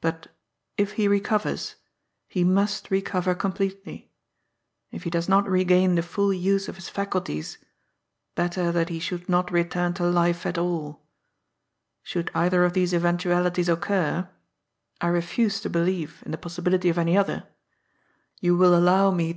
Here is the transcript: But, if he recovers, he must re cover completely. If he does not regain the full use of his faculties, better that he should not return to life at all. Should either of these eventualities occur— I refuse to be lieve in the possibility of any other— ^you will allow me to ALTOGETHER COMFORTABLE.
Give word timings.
But, 0.00 0.28
if 0.78 0.92
he 0.92 1.06
recovers, 1.06 1.74
he 2.28 2.44
must 2.44 2.90
re 2.90 3.02
cover 3.02 3.34
completely. 3.34 4.10
If 4.90 5.02
he 5.02 5.10
does 5.10 5.28
not 5.28 5.46
regain 5.46 5.96
the 5.96 6.02
full 6.02 6.32
use 6.32 6.66
of 6.66 6.76
his 6.76 6.88
faculties, 6.88 7.58
better 8.34 8.72
that 8.72 8.88
he 8.88 8.98
should 8.98 9.28
not 9.28 9.52
return 9.52 9.92
to 10.00 10.04
life 10.06 10.46
at 10.46 10.56
all. 10.56 11.04
Should 12.02 12.30
either 12.34 12.64
of 12.64 12.72
these 12.72 12.94
eventualities 12.94 13.68
occur— 13.68 14.30
I 15.02 15.08
refuse 15.08 15.60
to 15.60 15.68
be 15.68 15.80
lieve 15.80 16.22
in 16.24 16.30
the 16.32 16.38
possibility 16.38 16.88
of 16.88 16.96
any 16.96 17.14
other— 17.18 17.46
^you 18.42 18.56
will 18.56 18.74
allow 18.74 18.80
me 18.80 18.94
to 18.94 18.94
ALTOGETHER 18.94 19.10
COMFORTABLE. 19.10 19.34